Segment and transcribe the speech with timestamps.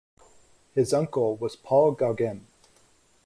[0.73, 2.47] His uncle was Paul Gauguin.